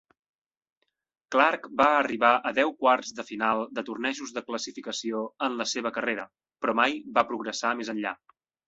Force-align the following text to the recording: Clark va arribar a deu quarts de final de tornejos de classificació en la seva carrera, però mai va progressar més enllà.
Clark 1.35 1.67
va 1.81 1.87
arribar 1.97 2.31
a 2.51 2.55
deu 2.61 2.73
quarts 2.79 3.13
de 3.19 3.27
final 3.29 3.63
de 3.77 3.85
tornejos 3.91 4.35
de 4.39 4.45
classificació 4.51 5.23
en 5.49 5.63
la 5.63 5.71
seva 5.77 5.95
carrera, 6.01 6.31
però 6.65 6.81
mai 6.83 7.03
va 7.21 7.31
progressar 7.33 7.81
més 7.83 7.97
enllà. 7.99 8.19